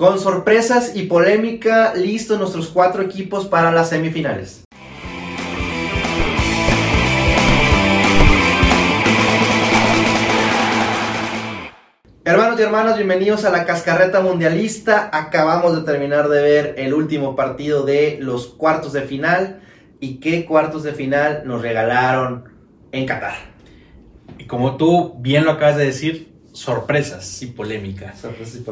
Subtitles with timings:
[0.00, 4.64] Con sorpresas y polémica, listos nuestros cuatro equipos para las semifinales.
[12.24, 15.10] Hermanos y hermanas, bienvenidos a la Cascarreta Mundialista.
[15.12, 19.60] Acabamos de terminar de ver el último partido de los cuartos de final.
[20.00, 22.44] ¿Y qué cuartos de final nos regalaron
[22.92, 23.34] en Qatar?
[24.38, 26.29] Y como tú bien lo acabas de decir,
[26.60, 28.12] sorpresas y polémica.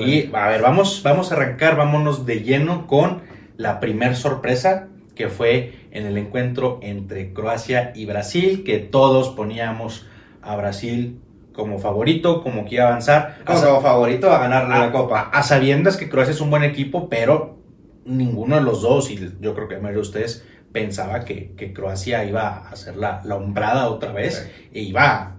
[0.00, 3.22] y, a ver, vamos, vamos a arrancar, vámonos de lleno con
[3.56, 10.06] la primer sorpresa que fue en el encuentro entre Croacia y Brasil, que todos poníamos
[10.42, 11.18] a Brasil
[11.54, 13.38] como favorito, como que iba a avanzar.
[13.44, 15.30] Como favorito a ganar la Copa.
[15.32, 17.56] A, sabiendas que Croacia es un buen equipo, pero
[18.04, 22.48] ninguno de los dos, y yo creo que a de ustedes pensaba que, Croacia iba
[22.48, 25.37] a hacer la, la hombrada otra vez e iba a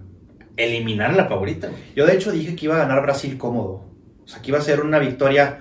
[0.64, 1.70] eliminar a la favorita.
[1.94, 3.84] Yo de hecho dije que iba a ganar Brasil cómodo.
[4.24, 5.60] O sea, que iba a ser una victoria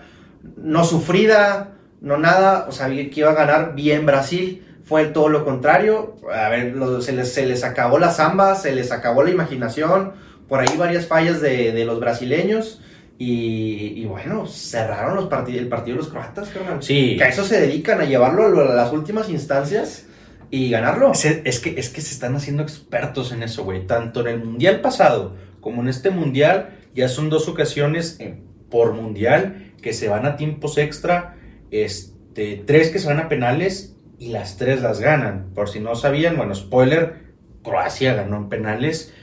[0.58, 2.66] no sufrida, no nada.
[2.68, 4.66] O sea, que iba a ganar bien Brasil.
[4.84, 6.18] Fue todo lo contrario.
[6.34, 10.14] A ver, se, les, se les acabó la samba, se les acabó la imaginación
[10.48, 12.82] por ahí varias fallas de, los brasileños.
[13.22, 17.16] Y, bueno, cerraron los partidos, el partido de los croatas, Sí.
[17.18, 20.06] Que a eso se dedican, a llevarlo a las últimas instancias
[20.52, 21.12] y ganarlo.
[21.14, 23.86] Es, que, es que se están haciendo expertos en eso, güey.
[23.88, 28.94] Tanto en el mundial pasado como en este mundial, ya son dos ocasiones eh, por
[28.94, 31.36] mundial que se van a tiempos extra.
[31.72, 35.52] Este, tres que se van a penales y las tres las ganan.
[35.54, 37.30] Por si no sabían, bueno, spoiler,
[37.64, 39.14] Croacia ganó en penales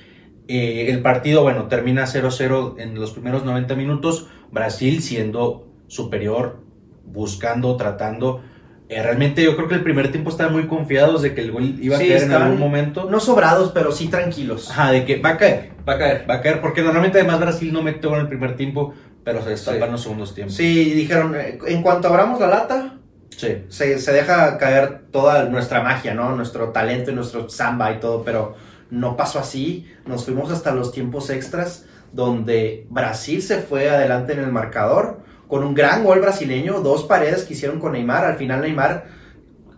[0.49, 4.29] eh, el partido, bueno, termina 0-0 en los primeros 90 minutos.
[4.53, 6.63] Brasil siendo superior,
[7.05, 8.43] buscando, tratando.
[8.89, 11.77] Eh, realmente yo creo que el primer tiempo estaban muy confiados de que el gol
[11.81, 13.09] iba a caer en algún momento.
[13.11, 14.71] No sobrados, pero sí tranquilos.
[14.71, 16.61] Ajá, de que va a caer, va a caer, va a caer.
[16.61, 20.35] Porque normalmente además Brasil no metió en el primer tiempo, pero se destapan los segundos
[20.35, 20.55] tiempos.
[20.55, 22.99] Sí, dijeron, eh, en cuanto abramos la lata,
[23.37, 23.65] sí.
[23.69, 26.37] se, se deja caer toda nuestra magia, ¿no?
[26.37, 28.55] Nuestro talento y nuestro samba y todo, pero
[28.91, 34.39] no pasó así, nos fuimos hasta los tiempos extras donde Brasil se fue adelante en
[34.39, 38.63] el marcador con un gran gol brasileño, dos paredes que hicieron con Neymar, al final
[38.63, 39.07] Neymar,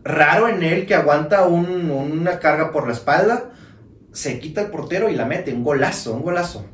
[0.03, 3.51] raro en él que aguanta una carga por la espalda,
[4.13, 6.65] se quita el portero y la mete, un golazo, un golazo.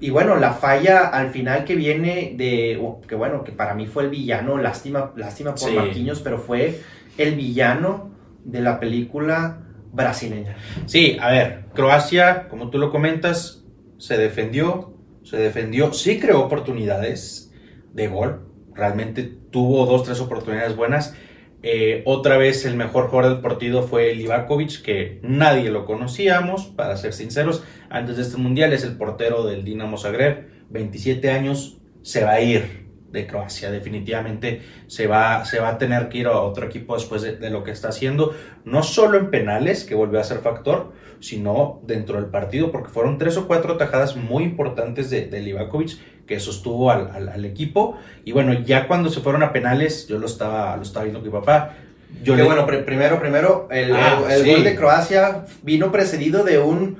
[0.00, 2.78] Y bueno, la falla al final que viene de,
[3.08, 6.80] que bueno, que para mí fue el villano, lástima, lástima por Marquinhos, pero fue
[7.16, 8.10] el villano
[8.44, 9.60] de la película
[9.92, 10.56] brasileña.
[10.86, 13.64] Sí, a ver, Croacia, como tú lo comentas,
[13.96, 17.53] se defendió, se defendió, sí creó oportunidades
[17.94, 21.14] de gol, realmente tuvo dos, tres oportunidades buenas.
[21.62, 26.96] Eh, otra vez el mejor jugador del partido fue Livakovic, que nadie lo conocíamos, para
[26.98, 27.64] ser sinceros.
[27.88, 32.40] Antes de este mundial es el portero del Dinamo Zagreb, 27 años, se va a
[32.42, 32.84] ir
[33.14, 33.70] de Croacia.
[33.70, 37.64] Definitivamente se va, se va a tener que ir a otro equipo después de, lo
[37.64, 38.34] que está haciendo,
[38.66, 43.16] no solo en penales, que volvió a ser factor, sino dentro del partido, porque fueron
[43.16, 47.98] tres o cuatro tajadas muy importantes de, de Livakovic que sostuvo al, equipo.
[48.24, 51.28] Y bueno, ya cuando se fueron a penales, yo lo estaba, lo estaba viendo con
[51.28, 51.74] mi papá.
[52.22, 56.98] Yo bueno, primero, primero, el, ah, gol de Croacia vino precedido de un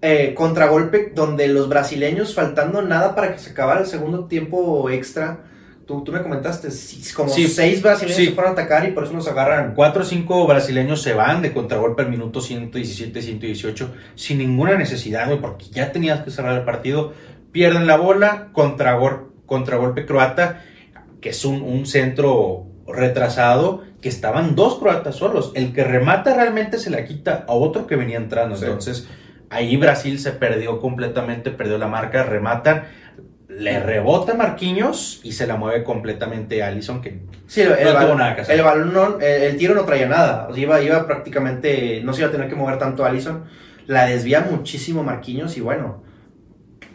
[0.00, 5.40] eh, contragolpe donde los brasileños, faltando nada para que se acabara el segundo tiempo extra,
[5.86, 6.68] Tú, me comentaste,
[7.14, 9.74] como seis brasileños se fueron a atacar y por eso nos agarran.
[9.74, 15.26] Cuatro o cinco brasileños se van de contragolpe al minuto 117, 118, sin ninguna necesidad,
[15.26, 17.12] güey, porque ya tenías que cerrar el partido.
[17.52, 20.64] Pierden la bola, contragol, contragolpe croata,
[21.20, 25.52] que es un, centro retrasado, que estaban dos croatas solos.
[25.54, 28.56] El que remata realmente se la quita a otro que venía entrando.
[28.56, 29.06] Entonces,
[29.50, 32.84] ahí Brasil se perdió completamente, perdió la marca, rematan
[33.58, 37.72] le rebota Marquinhos y se la mueve completamente a Allison, que sí, el,
[38.48, 42.48] El balón, el, tiro no traía nada, iba, iba prácticamente, no se iba a tener
[42.48, 43.44] que mover tanto Allison,
[43.86, 46.02] la desvía muchísimo Marquinhos y bueno,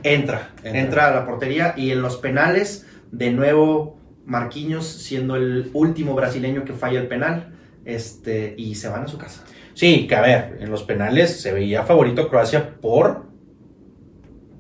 [0.04, 6.14] entra, entra, a la portería y en los penales, de nuevo Marquinhos siendo el último
[6.16, 7.54] brasileño que falla el penal,
[7.86, 9.44] este, y se van a su casa.
[9.74, 13.28] Sí, que a ver, en los penales se veía favorito Croacia por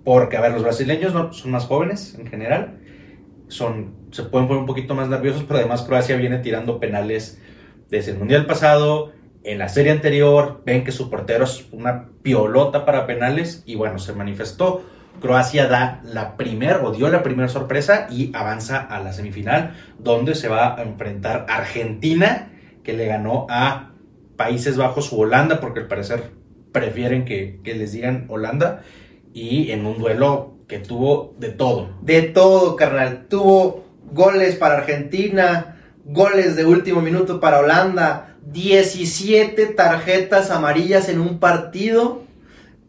[0.07, 2.78] porque, a ver, los brasileños no, son más jóvenes en general,
[3.50, 7.42] son, se pueden poner un poquito más nerviosos, pero además Croacia viene tirando penales
[7.89, 9.12] desde el Mundial pasado,
[9.44, 14.00] en la serie anterior, ven que su portero es una piolota para penales y bueno,
[14.00, 14.86] se manifestó.
[15.19, 20.36] Croacia da la primer o dio la primera sorpresa y avanza a la semifinal donde
[20.36, 22.50] se va a enfrentar Argentina
[22.84, 23.92] que le ganó a
[24.36, 26.31] Países Bajos o Holanda porque al parecer
[26.72, 28.84] prefieren que, que les digan Holanda
[29.34, 31.90] y en un duelo que tuvo de todo.
[32.02, 33.28] De todo, carnal.
[33.30, 41.40] Tuvo goles para Argentina, goles de último minuto para Holanda, 17 tarjetas amarillas en un
[41.40, 42.26] partido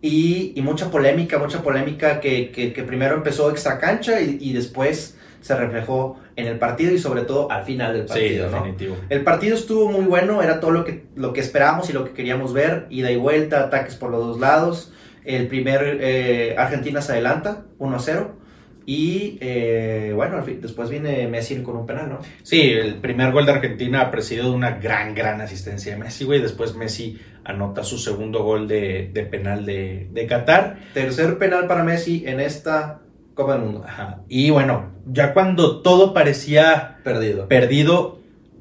[0.00, 4.52] y, y mucha polémica, mucha polémica que, que, que primero empezó extra cancha y, y,
[4.52, 8.48] después se reflejó en el partido y sobre todo al final del partido.
[8.48, 8.96] Sí, definitivo.
[8.96, 9.06] ¿no?
[9.08, 12.12] El partido estuvo muy bueno, era todo lo que, lo que esperábamos y lo que
[12.12, 14.92] queríamos ver, ida y vuelta, ataques por los dos lados.
[15.24, 18.38] El primer eh, Argentina se adelanta 1 0
[18.88, 22.20] y eh, bueno, después viene Messi con un penal, ¿no?
[22.42, 26.40] Sí, el primer gol de Argentina presidido de una gran, gran asistencia de Messi, güey.
[26.40, 30.78] Después Messi anota su segundo gol de, de penal de, de, Qatar.
[30.94, 33.02] Tercer penal para Messi en esta
[33.34, 33.84] Copa del Mundo.
[33.86, 34.22] Ajá.
[34.26, 38.20] Y bueno, ya cuando todo parecía perdido, perdido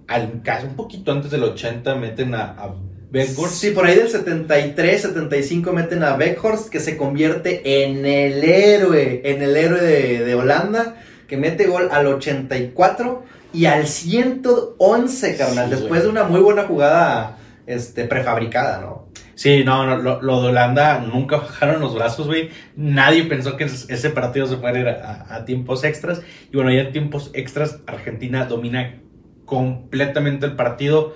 [0.09, 2.75] al, casi un poquito antes del 80 meten a, a
[3.09, 3.55] Beckhorst.
[3.55, 9.21] Sí, por ahí del 73, 75 meten a Beckhorst, que se convierte en el héroe,
[9.23, 13.23] en el héroe de, de Holanda, que mete gol al 84
[13.53, 19.07] y al 111, carnal, sí, después de una muy buena jugada este, prefabricada, ¿no?
[19.35, 22.49] Sí, no, no lo, lo, de Holanda nunca bajaron los brazos, güey.
[22.75, 26.21] Nadie pensó que ese partido se fuera a, a tiempos extras.
[26.51, 28.99] Y bueno, ya en tiempos extras, Argentina domina
[29.45, 31.13] completamente el partido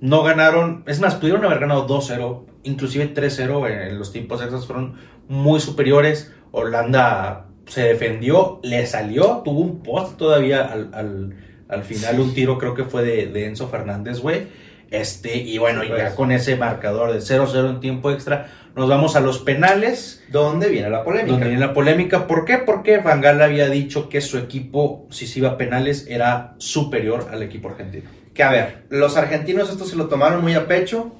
[0.00, 4.94] no ganaron, es más, pudieron haber ganado 2-0, inclusive 3-0 en los tiempos extras fueron
[5.28, 6.32] muy superiores.
[6.50, 11.34] Holanda se defendió, le salió, tuvo un post todavía al, al,
[11.68, 14.46] al final, un tiro creo que fue de, de Enzo Fernández, güey.
[14.90, 16.02] Este, y bueno, Sí, pues.
[16.02, 20.22] ya con ese marcador de 0-0 en tiempo extra, nos vamos a los penales.
[20.30, 21.32] ¿Dónde viene la polémica?
[21.32, 22.26] Donde viene la polémica.
[22.26, 22.58] ¿Por qué?
[22.58, 27.28] Porque Van Gaal había dicho que su equipo, si se iba a penales, era superior
[27.32, 31.12] al equipo argentino que a ver, los argentinos esto se lo tomaron muy a pecho,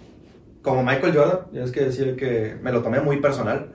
[0.63, 3.69] como Michael Jordan, es que decir que me lo tomé muy personal,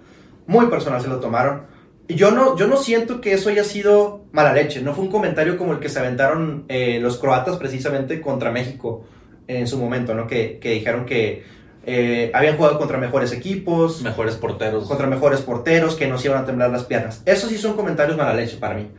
[0.46, 1.64] muy personal se lo tomaron.
[2.08, 5.58] Yo no, yo no siento que eso haya sido mala leche, no fue un comentario
[5.58, 9.06] como el que se aventaron eh, los croatas precisamente contra México
[9.48, 10.28] en su momento, ¿no?
[10.28, 11.44] Que, que dijeron que
[11.86, 16.46] eh, habían jugado contra mejores equipos, mejores porteros, contra mejores porteros, que nos iban a
[16.46, 17.22] temblar las piernas.
[17.26, 18.90] Eso sí son comentarios mala leche para mí.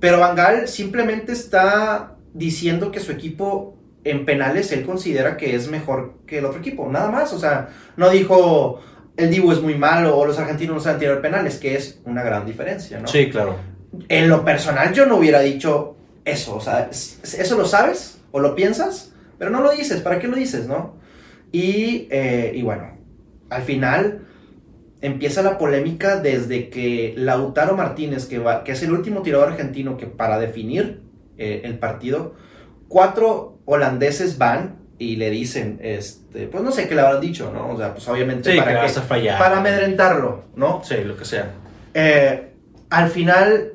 [0.00, 5.70] Pero Van Gaal simplemente está diciendo que su equipo en penales él considera que es
[5.70, 8.80] mejor que el otro equipo, nada más, o sea, no dijo
[9.16, 12.22] el Dibu es muy malo o los argentinos no saben tirar penales, que es una
[12.22, 13.06] gran diferencia, ¿no?
[13.08, 13.56] Sí, claro.
[14.08, 18.54] En lo personal yo no hubiera dicho eso, o sea, eso lo sabes o lo
[18.54, 20.96] piensas, pero no lo dices, ¿para qué lo dices, no?
[21.52, 22.98] Y, eh, y bueno,
[23.50, 24.22] al final
[25.00, 29.96] empieza la polémica desde que Lautaro Martínez, que, va, que es el último tirador argentino
[29.96, 31.03] que para definir
[31.38, 32.34] eh, el partido,
[32.88, 37.70] cuatro holandeses van y le dicen, este, pues no sé qué le habrán dicho, ¿no?
[37.70, 40.82] O sea, pues obviamente sí, para, que vas a fallar, para amedrentarlo, ¿no?
[40.84, 41.52] Sí, lo que sea.
[41.92, 42.52] Eh,
[42.90, 43.72] al final,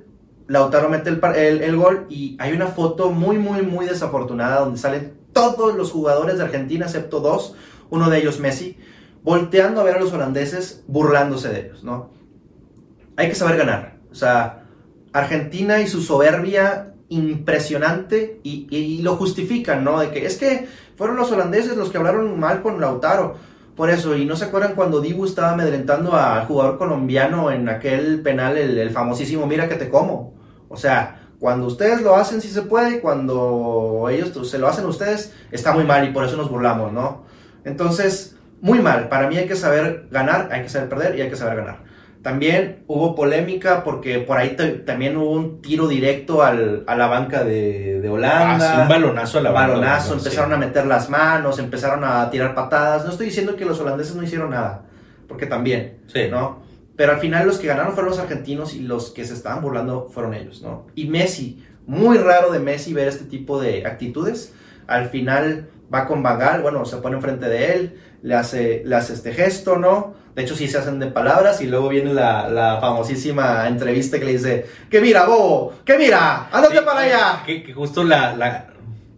[0.48, 4.80] Lautaro mete el, el, el, gol y hay una foto muy, muy, muy desafortunada donde
[4.80, 7.56] salen todos los jugadores de Argentina, excepto dos,
[7.90, 8.78] uno de ellos Messi,
[9.24, 12.12] volteando a ver a los holandeses, burlándose de ellos, ¿no?
[13.18, 13.98] Hay que saber ganar.
[14.12, 14.64] O sea,
[15.12, 20.00] Argentina y su soberbia impresionante y, y, lo justifican, ¿no?
[20.00, 23.36] De que es que fueron los holandeses los que hablaron mal con Lautaro.
[23.76, 28.22] Por eso, y no se acuerdan cuando Dibu estaba amedrentando al jugador colombiano en aquel
[28.22, 30.34] penal, el, famosísimo Mira que te como.
[30.68, 34.90] O sea, cuando ustedes lo hacen, sí se puede, cuando ellos se lo hacen a
[34.90, 37.24] ustedes, está muy mal y por eso nos burlamos, ¿no?
[37.64, 39.08] Entonces, muy mal.
[39.08, 41.84] Para mí hay que saber ganar, hay que saber perder y hay que saber ganar.
[42.22, 47.46] También hubo polémica porque por ahí también hubo un tiro directo al, a la banca
[47.46, 48.74] de, de Holanda.
[48.74, 49.68] Ah, sí, un balonazo a la banca.
[49.70, 50.56] Balonazo, empezaron sí.
[50.56, 53.06] a meter las manos, empezaron a tirar patadas.
[53.06, 54.84] No estoy diciendo que los holandeses no hicieron nada,
[55.30, 56.28] porque también, sí.
[56.30, 56.60] ¿no?
[56.98, 60.10] Pero al final los que ganaron fueron los argentinos y los que se estaban burlando
[60.10, 60.88] fueron ellos, ¿no?
[60.96, 64.54] Y Messi, muy raro de Messi ver este tipo de actitudes.
[64.88, 69.14] Al final va con Bangal, bueno, se pone enfrente de él, le hace, le hace
[69.14, 70.14] este gesto, ¿no?
[70.36, 74.26] De hecho, sí se hacen de palabras y luego viene la, la famosísima entrevista que
[74.26, 77.44] le dice, que mira, bobo, que mira, ándate Sí, para allá.
[77.46, 78.68] Que, que justo la, la,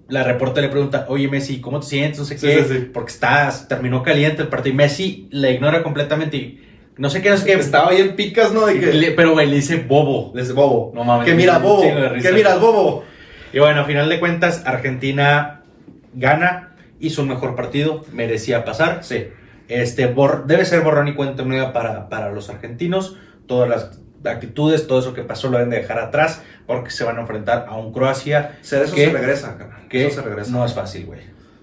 [0.08, 2.18] la reportera le pregunta, oye Messi, ¿cómo te sientes?
[2.20, 5.84] No sé Sí, qué, sí, porque estás, terminó caliente el partido y Messi le ignora
[5.84, 7.53] completamente y no sé qué, no sé qué.
[7.53, 8.65] Estaba ahí en picas, ¿no?
[8.65, 10.32] De que, Le- pero güey, le dice bobo.
[10.34, 11.82] le dice, bobo, No mames, que mira, bobo,
[12.22, 13.03] que mira, bobo.
[13.53, 15.62] Y bueno, a final de cuentas, Argentina
[16.13, 19.00] gana, hizo un mejor partido, merecía pasar.
[19.03, 19.27] Sí.
[19.72, 23.18] Este, bor- debe ser borrón y cuenta nueva para, para los argentinos.
[23.48, 27.18] Todas las actitudes, todo eso que pasó lo deben de dejar atrás porque se van
[27.18, 29.58] a enfrentar a un Croacia Ser eso que- se regresa,
[29.90, 30.51] que Eso se regresa.
[30.51, 31.22] no es fácil, güey.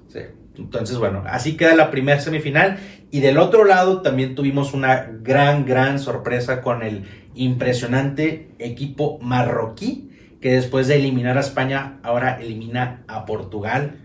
[0.09, 0.21] Sí.
[0.57, 2.79] Entonces, bueno, así queda la primera semifinal.
[3.11, 10.11] Y del otro lado también tuvimos una gran, gran sorpresa con el impresionante equipo marroquí
[10.41, 13.97] que después de eliminar a España, ahora elimina a Portugal.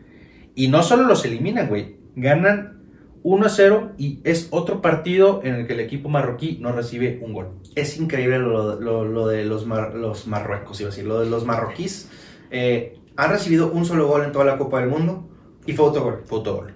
[0.56, 2.83] Y no solo los eliminan, güey, ganan
[3.24, 7.20] 1 a 0 y es otro partido en el que el equipo marroquí no recibe
[7.24, 7.50] un gol.
[7.76, 11.30] Es increíble lo, lo- lo de los, mar- los marruecos, iba a decir, lo de
[11.30, 12.10] los marroquíes.
[12.52, 15.28] Eh, han recibido un solo gol en toda la Copa del Mundo
[15.66, 16.24] y fue autogol.
[16.26, 16.74] Fue autogol.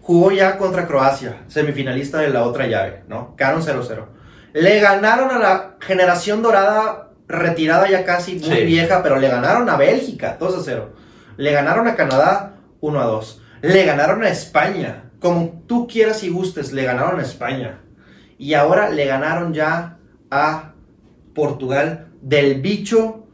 [0.00, 3.36] Jugó ya contra Croacia, semifinalista de la otra llave, ¿no?
[3.36, 4.06] Quedaron 0-0.
[4.54, 8.64] Le ganaron a la generación dorada, retirada ya casi, muy Sí.
[8.64, 10.86] vieja, pero le ganaron a Bélgica, 2-0.
[11.36, 13.40] Le ganaron a Canadá, 1-2.
[13.62, 17.80] Le ganaron a España, como tú quieras y gustes, le ganaron a España.
[18.38, 19.98] Y ahora le ganaron ya
[20.30, 20.74] a
[21.34, 23.26] Portugal del bicho.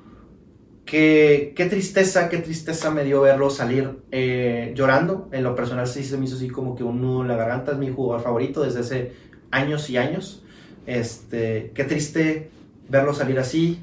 [0.84, 5.28] Que, qué tristeza, qué tristeza me dio verlo salir eh, llorando.
[5.32, 7.72] En lo personal sí se me hizo así como que un nudo en la garganta.
[7.72, 9.12] Es mi jugador favorito desde hace
[9.50, 10.44] años y años.
[10.86, 12.50] Este, qué triste
[12.88, 13.80] verlo salir así.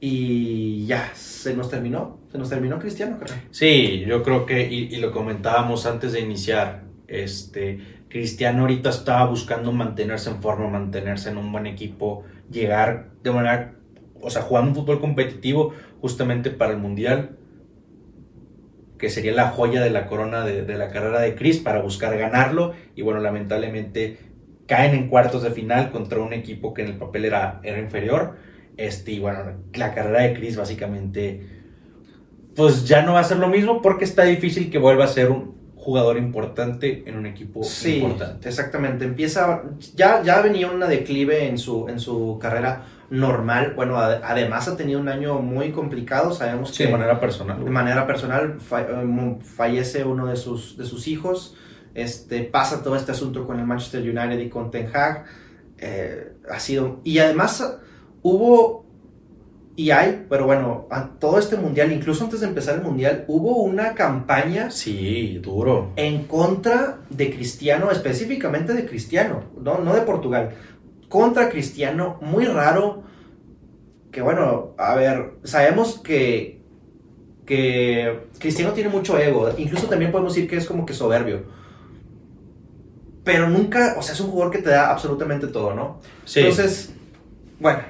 [0.00, 2.18] Y ya, se nos terminó.
[2.30, 3.42] Se nos terminó Cristiano, carnal.
[3.50, 9.72] Sí, yo creo que, y lo comentábamos antes de iniciar, este, Cristiano ahorita estaba buscando
[9.72, 13.74] mantenerse en forma, mantenerse en un buen equipo, llegar de manera,
[14.20, 17.36] o sea, jugando un fútbol competitivo justamente para el Mundial,
[18.98, 22.74] que sería la joya de la corona de, la carrera de Chris para buscar ganarlo,
[22.94, 24.18] y bueno, lamentablemente
[24.66, 28.36] caen en cuartos de final contra un equipo que en el papel era, era inferior,
[28.76, 29.40] este, y bueno,
[29.74, 31.64] la carrera de Chris básicamente
[32.54, 35.30] pues ya no va a ser lo mismo porque está difícil que vuelva a ser
[35.30, 38.48] un jugador importante en un equipo Sí, importante.
[38.48, 39.04] exactamente.
[39.04, 39.62] Empieza,
[39.94, 43.74] ya, ya venía una declive en su, en su carrera normal.
[43.76, 46.32] Bueno, ad- además ha tenido un año muy complicado.
[46.32, 47.62] Sabemos Sí, que de manera personal.
[47.62, 51.54] de manera personal fa- eh, fallece uno de sus, de sus hijos.
[51.94, 55.24] Este, pasa todo este asunto con el Manchester United y con Ten Hag.
[55.78, 57.00] Eh, ha sido.
[57.04, 57.78] Y además
[58.22, 58.83] hubo.
[59.76, 63.62] Y hay, pero bueno, a todo este mundial, incluso antes de empezar el mundial, hubo
[63.62, 65.90] una campaña Sí, duro.
[65.96, 70.50] en contra de Cristiano, específicamente de Cristiano, no, no de Portugal,
[71.08, 73.02] contra Cristiano, muy raro,
[74.12, 76.62] que bueno, a ver, sabemos que,
[77.44, 81.42] que Cristiano tiene mucho ego, incluso también podemos decir que es como que soberbio,
[83.24, 85.98] pero nunca, o sea, es un jugador que te da absolutamente todo, ¿no?
[86.24, 86.40] Sí.
[86.40, 86.92] Entonces,
[87.58, 87.80] bueno,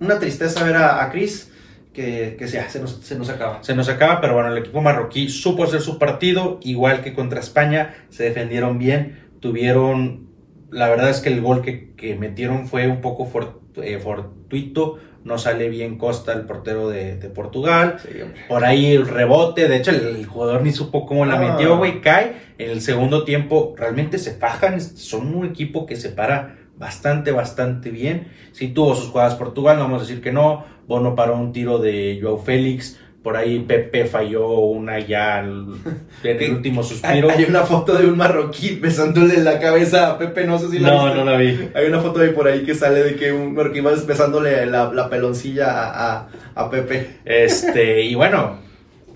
[0.00, 1.52] una tristeza ver a, a Chris,
[1.92, 3.62] que, que ya, se nos, se nos acaba.
[3.62, 7.40] Se nos acaba, pero bueno, el equipo marroquí supo hacer su partido, igual que contra
[7.40, 10.28] España, se defendieron bien, tuvieron,
[10.70, 14.98] la verdad es que el gol que, que metieron fue un poco for- eh, fortuito,
[15.24, 18.08] no sale bien Costa, el portero de, de Portugal, Sí,
[18.48, 21.52] por ahí el rebote, de hecho el, el jugador ni supo cómo la Ah.
[21.52, 26.08] metió, güey, cae, en el segundo tiempo realmente se fajan, son un equipo que se
[26.10, 30.64] para bastante, bastante bien, sí tuvo sus jugadas Portugal, no vamos a decir que no,
[30.88, 35.74] Bono paró un tiro de Joao Félix, por ahí Pepe falló una ya al-
[36.24, 37.28] en el último suspiro.
[37.30, 40.88] hay una foto de un marroquí besándole la cabeza a Pepe, no sé si la
[40.90, 41.18] No, viste.
[41.18, 41.68] no la vi.
[41.74, 44.90] Hay una foto de por ahí que sale de que un marroquí va besándole la,
[44.92, 47.18] la peloncilla a, a- a Pepe.
[47.26, 48.56] Este, y bueno,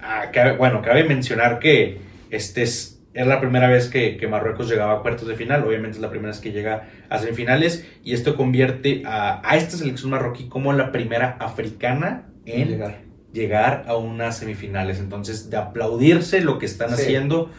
[0.02, 0.24] ah,
[0.58, 1.98] bueno, cabe mencionar que
[2.30, 5.96] este es, es la primera vez que, que Marruecos llegaba a cuartos de final, obviamente
[5.96, 10.10] es la primera vez que llega a semifinales, y esto convierte a, a esta selección
[10.10, 12.80] marroquí como la primera africana en
[13.32, 14.98] llegar, a unas semifinales.
[15.00, 17.02] Entonces, de aplaudirse lo que están Sí.
[17.02, 17.50] haciendo,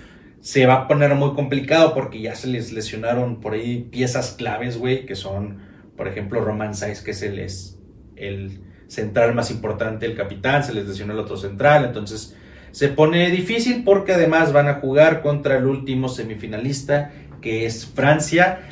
[0.42, 4.78] se va a poner muy complicado porque ya se les lesionaron por ahí piezas claves,
[4.78, 5.60] güey, que son,
[5.98, 7.80] por ejemplo, Roman Saiz, que es el, es
[8.16, 12.38] el central más importante, el capitán, se les lesionó el otro central, entonces
[12.76, 18.64] se pone difícil porque además van a jugar contra el último semifinalista, que es Francia,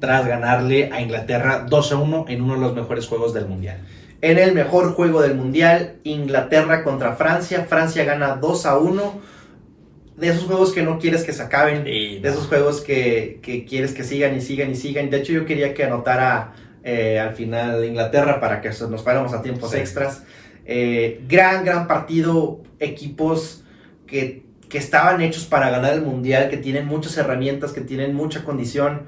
[0.00, 3.76] tras ganarle a Inglaterra 2 a 1 en uno de los mejores juegos del Mundial.
[4.22, 7.66] En el mejor juego del mundial, Inglaterra contra Francia.
[7.68, 9.20] Francia gana 2 a 1.
[10.16, 11.84] De esos juegos que no quieres que se acaben.
[11.84, 15.10] De esos juegos que, que quieres que sigan y sigan y sigan.
[15.10, 16.54] De hecho, yo quería que anotara
[16.84, 19.76] eh, al final Inglaterra para que nos fuéramos a tiempos Sí.
[19.76, 20.22] extras.
[20.66, 22.60] Eh, gran, gran partido.
[22.78, 23.64] Equipos
[24.06, 28.44] que, que estaban hechos para ganar el mundial, que tienen muchas herramientas, que tienen mucha
[28.44, 29.02] condición.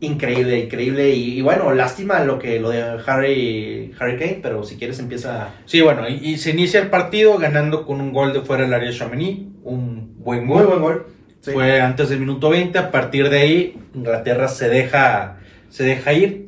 [0.00, 1.10] Increíble, increíble.
[1.10, 5.54] Y, y bueno, lástima lo que lo de Harry, Harry Kane, pero si quieres empieza.
[5.64, 8.74] Sí, bueno, y, y se inicia el partido ganando con un gol de fuera del
[8.74, 10.58] área de Chamonix, un buen gol.
[10.58, 11.06] Muy buen gol.
[11.40, 11.50] Sí.
[11.52, 15.38] Fue antes del minuto 20, a partir de ahí Inglaterra se deja,
[15.68, 16.47] se deja ir.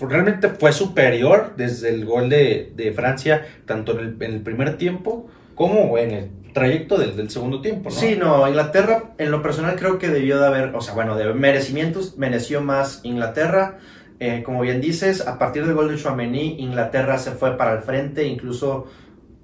[0.00, 5.98] Realmente fue superior desde el gol de, de Francia, tanto en el, primer tiempo como
[5.98, 7.90] en el trayecto del, del segundo tiempo.
[7.90, 11.32] Sí, no, Inglaterra, en lo personal creo que debió de haber, o sea, bueno, de
[11.34, 13.78] merecimientos, mereció más Inglaterra.
[14.20, 17.82] Eh, como bien dices, a partir del gol de Chouameni, Inglaterra se fue para el
[17.82, 18.86] frente, incluso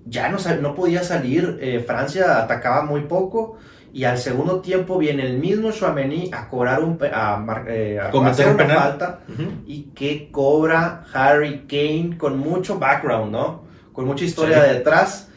[0.04, 1.58] ya no, no podía salir.
[1.60, 3.58] eh, Francia atacaba muy poco.
[3.94, 8.08] Y al segundo tiempo viene el mismo Chouameni a cobrar un a, mar- eh, a
[8.28, 8.76] hacer un una penal.
[8.78, 9.20] falta
[9.66, 13.62] y que cobra Harry Kane con mucho background, ¿no?
[13.92, 14.70] Con mucha historia Sí.
[14.74, 15.28] detrás.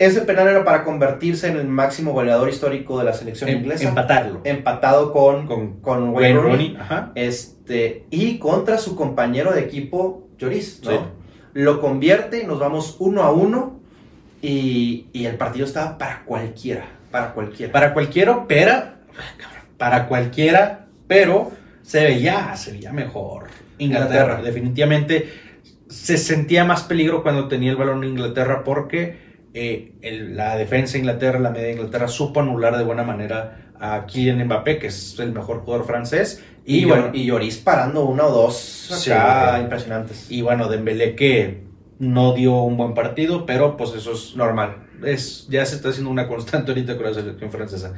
[0.00, 3.88] Ese penal era para convertirse en el máximo goleador histórico de la selección Em- inglesa,
[3.88, 4.40] Empatarlo.
[4.44, 6.76] empatado con, Con con Wayne Wayne Rooney, Rooney.
[6.80, 7.12] Ajá.
[7.14, 10.90] este, y contra su compañero de equipo, Lloris, ¿no?
[10.90, 10.96] Sí.
[11.52, 13.78] Lo convierte, nos vamos uno a uno
[14.42, 17.72] y, y el partido estaba para cualquiera, para cualquiera.
[17.72, 18.72] Para cualquiera, pero.
[19.78, 21.52] Para cualquiera, pero
[21.82, 23.44] se veía, se veía mejor.
[23.78, 24.42] Inglaterra, Inglaterra.
[24.42, 25.32] definitivamente
[25.88, 30.92] se sentía más peligro cuando tenía el balón en Inglaterra porque eh, el- la defensa
[30.92, 34.88] de Inglaterra, la media de Inglaterra, supo anular de buena manera a Kylian Mbappé, que
[34.88, 36.44] es el mejor jugador francés.
[36.66, 40.30] y, Y, bueno, y Lloris parando una o dos acá impresionantes.
[40.30, 41.64] y bueno, Dembélé que
[41.98, 44.76] no dio un buen partido, pero pues eso es Normal.
[45.04, 47.94] Es, ya se está haciendo una constante ahorita con la selección francesa.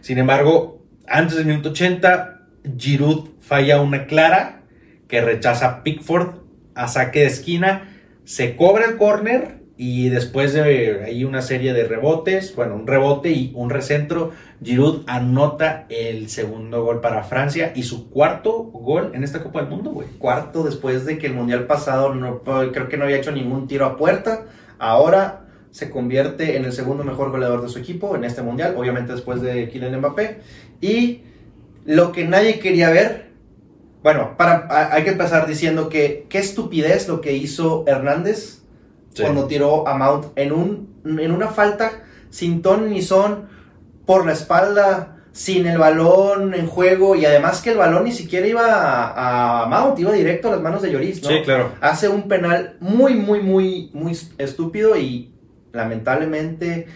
[0.00, 2.40] Sin embargo, antes del minuto 80,
[2.76, 4.62] Giroud falla una clara
[5.08, 6.42] que rechaza Pickford
[6.74, 7.88] a saque de esquina,
[8.24, 13.30] se cobra el córner y después de ahí una serie de rebotes, bueno, un rebote
[13.30, 14.30] y un recentro,
[14.62, 19.70] Giroud anota el segundo gol para Francia y su cuarto gol en esta Copa del
[19.70, 20.08] Mundo, güey.
[20.18, 22.12] Cuarto después de que el mundial pasado
[22.72, 24.46] creo que no había hecho ningún tiro a puerta.
[24.78, 25.41] Ahora
[25.72, 29.40] se convierte en el segundo mejor goleador de su equipo en este mundial, obviamente después
[29.42, 30.38] de Kylian Mbappé.
[30.80, 31.22] Y
[31.84, 33.30] lo que nadie quería ver,
[34.04, 38.60] bueno, para, a- hay que empezar diciendo que qué estupidez lo que hizo Hernández
[39.24, 43.48] cuando tiró a Mount en, un, en una falta sin ton ni son,
[44.06, 48.46] por la espalda, sin el balón en juego y además que el balón ni siquiera
[48.46, 51.28] iba a, a Mount, iba directo a las manos de Lloris, ¿no?
[51.30, 51.72] Sí, claro.
[51.80, 55.31] Hace un penal muy, muy, muy, muy estúpido y
[55.72, 56.86] lamentablemente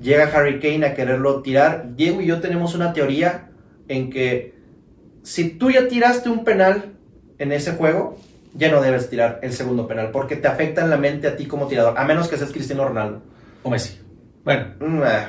[0.00, 1.94] llega Harry Kane a quererlo tirar.
[1.96, 3.50] Diego y yo tenemos una teoría
[3.88, 4.54] en que
[5.22, 6.92] si tú ya tiraste un penal
[7.38, 8.18] en ese juego,
[8.54, 11.46] ya no debes tirar el segundo penal porque te afecta en la mente a ti
[11.46, 13.22] como tirador, a menos que seas Cristiano Ronaldo.
[13.62, 13.98] O Messi.
[14.44, 15.28] Bueno, Mm, ah.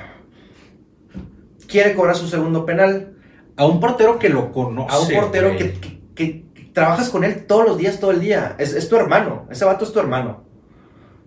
[1.68, 3.14] Quiere cobrar su segundo penal
[3.58, 4.96] a un portero que lo conoce.
[4.96, 5.58] a un portero güey.
[5.58, 8.56] que, que- que trabajas con él todos los días, todo el día.
[8.58, 10.46] Es, es tu hermano, ese vato es tu hermano.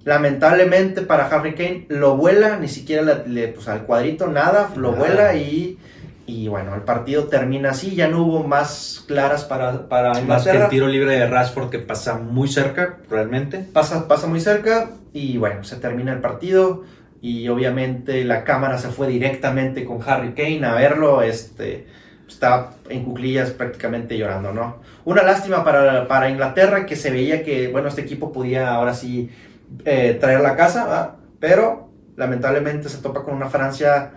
[0.04, 4.92] Lamentablemente para Harry Kane lo vuela, ni siquiera le- le- pues, al cuadrito, nada, lo
[4.92, 5.78] vuela y,
[6.26, 10.20] y bueno, el partido termina así, ya no hubo más claras para, para Más que
[10.20, 10.68] el Inglaterra.
[10.70, 13.58] tiro libre de Rashford que pasa muy cerca, realmente.
[13.72, 16.84] Pasa, pasa muy cerca y bueno, se termina el partido
[17.20, 21.86] y obviamente la cámara se fue directamente con Harry Kane a verlo, este,
[22.26, 24.76] estaba en cuclillas prácticamente llorando, ¿no?
[25.04, 29.30] Una lástima para, para Inglaterra que se veía que, bueno, este equipo podía ahora sí
[29.84, 31.16] eh, traer la casa, ¿va?
[31.38, 34.12] pero lamentablemente se topa con una Francia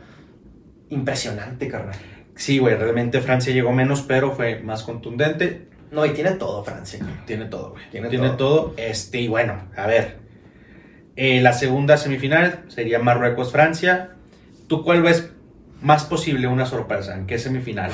[0.90, 1.96] impresionante, carnal.
[2.36, 5.68] Sí, güey, realmente Francia llegó menos, pero fue más contundente.
[5.92, 7.00] No, y tiene todo Francia.
[7.00, 7.26] carnal.
[7.26, 7.84] Tiene todo, güey.
[7.92, 8.74] Tiene Tiene, todo.
[8.78, 10.18] Este, y bueno, a ver.
[11.16, 14.12] Eh, la segunda semifinal sería Marruecos-Francia.
[14.68, 15.30] ¿Tú cuál ves
[15.82, 17.14] más posible una sorpresa?
[17.14, 17.92] ¿En qué semifinal?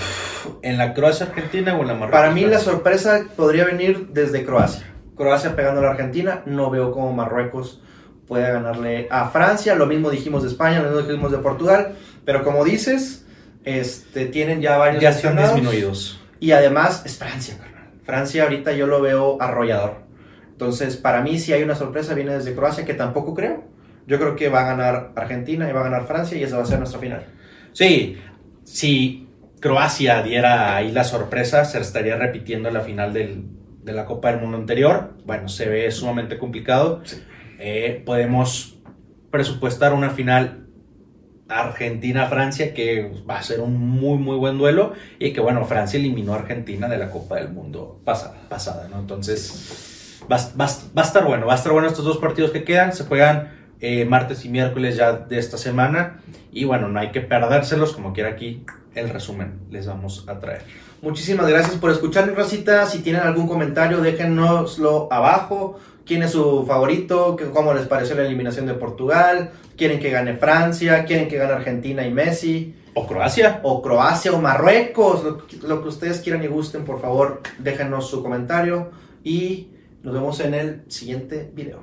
[0.62, 2.19] ¿En la Croacia-Argentina o en la Marruecos?
[2.19, 4.86] Para mí la sorpresa podría venir desde Croacia.
[5.19, 7.82] Croacia pegando a la Argentina, no veo cómo Marruecos
[8.25, 9.75] pueda ganarle a Francia.
[9.75, 11.95] Lo mismo dijimos de España, lo mismo dijimos de Portugal.
[12.23, 13.25] Pero como dices,
[13.65, 16.21] este, tienen ya varios ya están disminuidos.
[16.39, 17.89] Y además es Francia, carnal.
[18.05, 19.97] Francia ahorita yo lo veo arrollador.
[20.51, 23.65] Entonces, para mí, si hay una sorpresa, viene desde Croacia, que tampoco creo.
[24.08, 26.63] Yo creo que va a ganar Argentina y va a ganar Francia y esa va
[26.63, 27.25] a ser nuestra final.
[27.73, 28.17] Sí,
[28.63, 29.27] si
[29.60, 33.43] Croacia diera ahí la sorpresa, se estaría repitiendo la final del-
[33.89, 35.15] de la Copa del Mundo anterior.
[35.25, 37.02] Bueno, se ve sumamente complicado.
[37.04, 37.21] Sí.
[37.60, 38.78] Eh, podemos
[39.32, 40.67] presupuestar una final
[41.47, 46.34] Argentina-Francia que va a ser un muy muy buen duelo y que bueno, Francia eliminó
[46.34, 48.99] a Argentina de la Copa del Mundo pasada, pasada ¿no?
[48.99, 52.63] Entonces va, va- va a estar bueno, va a estar bueno estos dos partidos que
[52.63, 56.19] quedan, se juegan eh, martes y miércoles ya de esta semana
[56.52, 58.63] y bueno, no hay que perdérselos, como quiera aquí
[58.95, 60.63] el resumen les vamos a traer.
[61.02, 62.86] Muchísimas gracias por escucharnos, Racita.
[62.86, 65.80] Si tienen algún comentario, déjenoslo abajo.
[66.06, 67.36] ¿Quién es su favorito?
[67.36, 69.52] ¿Qué- ¿Cómo les pareció la eliminación de Portugal?
[69.78, 71.06] ¿Quieren que gane Francia?
[71.06, 72.75] ¿Quieren que gane Argentina y Messi?
[72.95, 73.60] O Croacia.
[73.63, 75.23] ¿O Croacia o Marruecos?
[75.23, 78.89] Lo, lo que ustedes quieran y gusten, por favor, déjenos su comentario.
[79.23, 79.69] Y
[80.02, 81.80] nos vemos en el siguiente video.